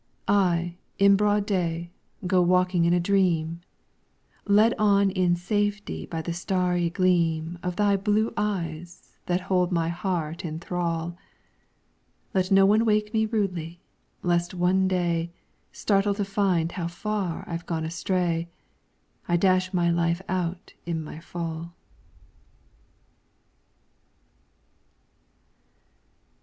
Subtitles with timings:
[0.27, 1.91] I, in broad day,
[2.25, 3.61] go walking in a dream,
[4.47, 9.89] Led on in safety by the starry gleam Of thy blue eyes that hold my
[9.89, 11.15] heart in thrall;
[12.33, 13.79] Let no one wake me rudely,
[14.23, 15.29] lest one day,
[15.71, 18.49] Startled to find how far I've gone astray,
[19.27, 21.75] I dash my life out in my fall.